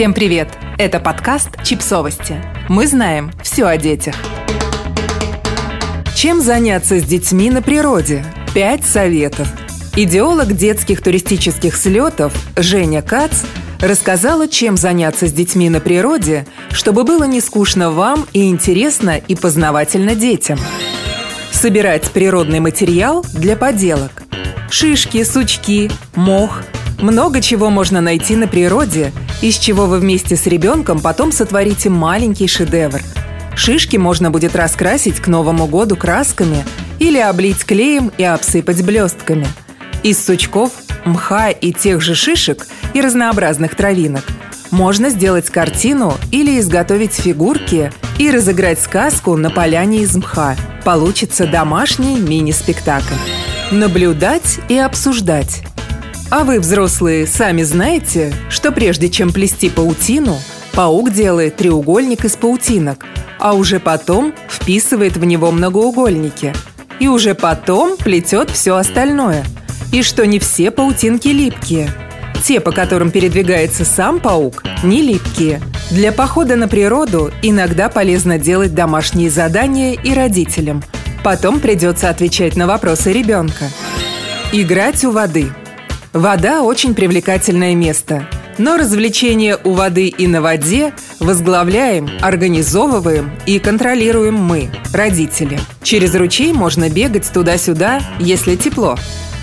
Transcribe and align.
Всем 0.00 0.14
привет! 0.14 0.48
Это 0.78 0.98
подкаст 0.98 1.62
«Чипсовости». 1.62 2.42
Мы 2.70 2.86
знаем 2.86 3.30
все 3.42 3.66
о 3.66 3.76
детях. 3.76 4.14
Чем 6.16 6.40
заняться 6.40 6.98
с 6.98 7.02
детьми 7.02 7.50
на 7.50 7.60
природе? 7.60 8.24
Пять 8.54 8.86
советов. 8.86 9.46
Идеолог 9.94 10.56
детских 10.56 11.02
туристических 11.02 11.76
слетов 11.76 12.32
Женя 12.56 13.02
Кац 13.02 13.42
рассказала, 13.78 14.48
чем 14.48 14.78
заняться 14.78 15.26
с 15.26 15.34
детьми 15.34 15.68
на 15.68 15.80
природе, 15.80 16.46
чтобы 16.70 17.04
было 17.04 17.24
не 17.24 17.42
скучно 17.42 17.90
вам 17.90 18.26
и 18.32 18.48
интересно 18.48 19.18
и 19.18 19.34
познавательно 19.34 20.14
детям. 20.14 20.58
Собирать 21.52 22.10
природный 22.10 22.60
материал 22.60 23.22
для 23.34 23.54
поделок. 23.54 24.22
Шишки, 24.70 25.24
сучки, 25.24 25.90
мох. 26.14 26.62
Много 27.00 27.40
чего 27.40 27.70
можно 27.70 28.00
найти 28.00 28.36
на 28.36 28.46
природе– 28.46 29.12
из 29.42 29.56
чего 29.56 29.86
вы 29.86 29.98
вместе 29.98 30.36
с 30.36 30.46
ребенком 30.46 31.00
потом 31.00 31.32
сотворите 31.32 31.88
маленький 31.88 32.46
шедевр. 32.46 33.00
Шишки 33.56 33.96
можно 33.96 34.30
будет 34.30 34.54
раскрасить 34.54 35.20
к 35.20 35.28
Новому 35.28 35.66
году 35.66 35.96
красками 35.96 36.64
или 36.98 37.18
облить 37.18 37.64
клеем 37.64 38.12
и 38.18 38.24
обсыпать 38.24 38.84
блестками. 38.84 39.46
Из 40.02 40.22
сучков, 40.22 40.72
мха 41.04 41.50
и 41.50 41.72
тех 41.72 42.02
же 42.02 42.14
шишек 42.14 42.66
и 42.92 43.00
разнообразных 43.00 43.74
травинок 43.74 44.24
можно 44.70 45.10
сделать 45.10 45.50
картину 45.50 46.14
или 46.30 46.60
изготовить 46.60 47.14
фигурки 47.14 47.92
и 48.18 48.30
разыграть 48.30 48.80
сказку 48.80 49.36
на 49.36 49.50
поляне 49.50 50.02
из 50.02 50.14
мха. 50.14 50.54
Получится 50.84 51.46
домашний 51.46 52.18
мини-спектакль. 52.18 53.14
Наблюдать 53.70 54.60
и 54.68 54.76
обсуждать. 54.76 55.62
А 56.30 56.44
вы, 56.44 56.60
взрослые, 56.60 57.26
сами 57.26 57.64
знаете, 57.64 58.32
что 58.50 58.70
прежде 58.70 59.08
чем 59.08 59.32
плести 59.32 59.68
паутину, 59.68 60.38
паук 60.72 61.10
делает 61.10 61.56
треугольник 61.56 62.24
из 62.24 62.36
паутинок, 62.36 63.04
а 63.40 63.54
уже 63.54 63.80
потом 63.80 64.32
вписывает 64.48 65.16
в 65.16 65.24
него 65.24 65.50
многоугольники. 65.50 66.54
И 67.00 67.08
уже 67.08 67.34
потом 67.34 67.96
плетет 67.96 68.48
все 68.50 68.76
остальное. 68.76 69.44
И 69.92 70.04
что 70.04 70.24
не 70.24 70.38
все 70.38 70.70
паутинки 70.70 71.28
липкие. 71.28 71.90
Те, 72.44 72.60
по 72.60 72.70
которым 72.70 73.10
передвигается 73.10 73.84
сам 73.84 74.20
паук, 74.20 74.62
не 74.84 75.02
липкие. 75.02 75.60
Для 75.90 76.12
похода 76.12 76.54
на 76.54 76.68
природу 76.68 77.32
иногда 77.42 77.88
полезно 77.88 78.38
делать 78.38 78.72
домашние 78.72 79.30
задания 79.30 79.94
и 79.94 80.14
родителям. 80.14 80.84
Потом 81.24 81.58
придется 81.58 82.08
отвечать 82.08 82.54
на 82.54 82.68
вопросы 82.68 83.12
ребенка. 83.12 83.64
Играть 84.52 85.04
у 85.04 85.10
воды– 85.10 85.48
Вода– 86.12 86.62
очень 86.64 86.94
привлекательное 86.94 87.76
место. 87.76 88.26
Но 88.58 88.76
развлечения 88.76 89.56
у 89.62 89.74
воды 89.74 90.08
и 90.08 90.26
на 90.26 90.42
воде 90.42 90.92
возглавляем, 91.20 92.10
организовываем 92.20 93.30
и 93.46 93.60
контролируем 93.60 94.34
мы, 94.34 94.70
родители. 94.92 95.60
Через 95.84 96.16
ручей 96.16 96.52
можно 96.52 96.90
бегать 96.90 97.30
туда-сюда, 97.32 98.00
если 98.18 98.56
тепло. 98.56 98.98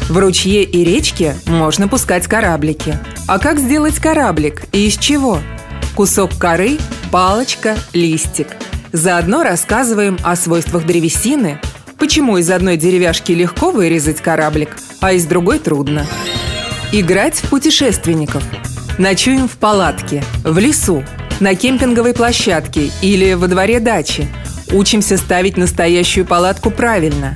В 0.10 0.18
ручье 0.18 0.64
и 0.64 0.84
речке 0.84 1.36
можно 1.46 1.88
пускать 1.88 2.28
кораблики. 2.28 3.00
А 3.28 3.40
как 3.40 3.60
сделать 3.60 3.96
кораблик 3.96 4.64
и 4.74 4.88
из 4.88 4.98
чего? 4.98 5.40
Кусок 5.96 6.38
коры, 6.38 6.78
палочка, 7.12 7.78
листик. 7.94 8.50
Заодно 8.92 9.44
рассказываем 9.44 10.18
о 10.22 10.36
свойствах 10.36 10.86
древесины, 10.86 11.62
почему 11.98 12.38
из 12.38 12.52
одной 12.52 12.76
деревяшки 12.76 13.32
легко 13.32 13.72
вырезать 13.72 14.22
кораблик, 14.22 14.78
а 15.00 15.14
из 15.14 15.26
другой 15.26 15.60
трудно. 15.60 16.06
Играть 16.94 17.36
в 17.36 17.50
путешественников. 17.50 18.42
Ночуем 18.98 19.50
в 19.50 19.58
палатке, 19.58 20.24
в 20.46 20.58
лесу, 20.58 21.04
на 21.42 21.54
кемпинговой 21.54 22.14
площадке 22.14 22.92
или 23.02 23.34
во 23.34 23.50
дворе 23.50 23.82
дачи. 23.82 24.30
Учимся 24.72 25.18
ставить 25.18 25.58
настоящую 25.58 26.26
палатку 26.26 26.72
правильно. 26.72 27.36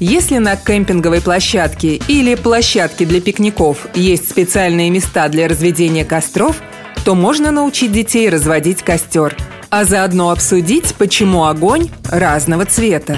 Если 0.00 0.38
на 0.38 0.56
кемпинговой 0.56 1.20
площадке 1.20 2.00
или 2.08 2.34
площадке 2.34 3.04
для 3.04 3.20
пикников 3.20 3.86
есть 3.94 4.28
специальные 4.28 4.90
места 4.90 5.28
для 5.28 5.46
разведения 5.46 6.04
костров, 6.04 6.56
то 7.04 7.14
можно 7.14 7.52
научить 7.52 7.92
детей 7.92 8.28
разводить 8.28 8.82
костер, 8.82 9.36
а 9.70 9.84
заодно 9.84 10.30
обсудить, 10.30 10.94
почему 10.96 11.44
огонь 11.44 11.88
разного 12.04 12.64
цвета. 12.64 13.16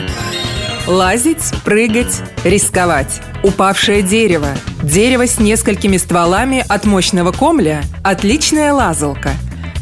Лазить, 0.86 1.52
прыгать, 1.64 2.20
рисковать. 2.44 3.22
Упавшее 3.42 4.02
дерево. 4.02 4.48
Дерево 4.82 5.26
с 5.26 5.38
несколькими 5.38 5.96
стволами 5.96 6.62
от 6.68 6.84
мощного 6.84 7.32
комля– 7.32 7.82
отличная 8.04 8.74
лазалка. 8.74 9.30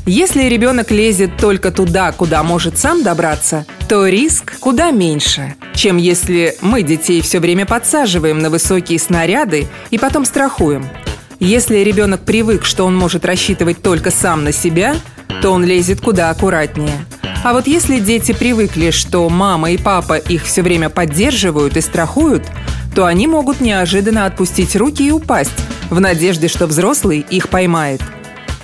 Если 0.06 0.44
ребенок 0.44 0.92
лезет 0.92 1.36
только 1.38 1.72
туда, 1.72 2.12
куда 2.12 2.44
может 2.44 2.78
сам 2.78 3.02
добраться, 3.02 3.66
то 3.88 4.06
риск 4.06 4.58
куда 4.60 4.92
меньше, 4.92 5.56
чем 5.74 5.96
если 5.96 6.56
мы 6.60 6.82
детей 6.82 7.20
все 7.20 7.40
время 7.40 7.66
подсаживаем 7.66 8.38
на 8.38 8.48
высокие 8.48 9.00
снаряды 9.00 9.66
и 9.90 9.98
потом 9.98 10.24
страхуем. 10.24 10.86
Если 11.40 11.78
ребенок 11.78 12.20
привык, 12.20 12.64
что 12.64 12.86
он 12.86 12.96
может 12.96 13.24
рассчитывать 13.24 13.82
только 13.82 14.12
сам 14.12 14.44
на 14.44 14.52
себя, 14.52 14.94
то 15.42 15.50
он 15.50 15.64
лезет 15.64 16.00
куда 16.00 16.30
аккуратнее– 16.30 17.04
а 17.44 17.52
вот 17.52 17.66
если 17.66 18.00
дети 18.00 18.32
привыкли, 18.32 18.90
что 18.90 19.28
мама 19.28 19.70
и 19.70 19.78
папа 19.78 20.16
их 20.16 20.44
все 20.44 20.62
время 20.62 20.88
поддерживают 20.88 21.76
и 21.76 21.80
страхуют, 21.80 22.42
то 22.94 23.06
они 23.06 23.26
могут 23.26 23.60
неожиданно 23.60 24.26
отпустить 24.26 24.76
руки 24.76 25.06
и 25.06 25.10
упасть, 25.10 25.52
в 25.90 26.00
надежде, 26.00 26.48
что 26.48 26.66
взрослый 26.66 27.24
их 27.30 27.48
поймает. 27.48 28.02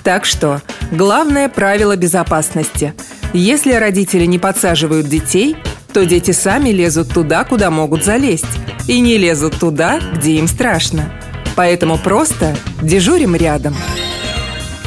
Так 0.03 0.25
что 0.25 0.61
главное 0.91 1.49
правило 1.49 1.97
безопасности. 1.97 2.95
Если 3.33 3.73
родители 3.73 4.27
не 4.27 4.39
подсаживают 4.39 5.09
детей, 5.09 5.57
то 5.93 6.05
дети 6.05 6.33
сами 6.33 6.71
лезут 6.71 7.13
туда, 7.13 7.45
куда 7.45 7.71
могут 7.71 8.05
залезть, 8.05 8.45
и 8.89 9.01
не 9.01 9.17
лезут 9.17 9.59
туда, 9.59 10.01
где 10.15 10.33
им 10.37 10.49
страшно. 10.49 11.11
Поэтому 11.57 11.99
просто 11.99 12.57
дежурим 12.83 13.35
рядом. 13.35 13.75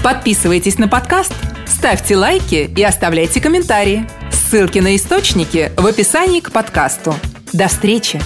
Подписывайтесь 0.03 0.77
на 0.77 0.87
подкаст– 0.87 1.33
Ставьте 1.77 2.17
лайки 2.17 2.71
и 2.75 2.83
оставляйте 2.83 3.39
комментарии. 3.39 4.07
Ссылки 4.31 4.79
на 4.79 4.95
источники 4.95 5.71
в 5.77 5.85
описании 5.85 6.39
к 6.39 6.51
подкасту. 6.51 7.13
До 7.53 7.67
встречи! 7.67 8.19